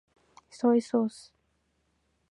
[0.49, 1.31] ソイソース